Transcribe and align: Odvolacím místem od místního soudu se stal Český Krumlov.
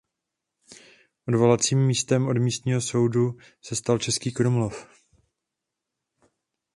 Odvolacím 1.27 1.85
místem 1.87 2.27
od 2.27 2.37
místního 2.37 2.81
soudu 2.81 3.37
se 3.61 3.75
stal 3.75 3.97
Český 3.97 4.31
Krumlov. 4.31 4.87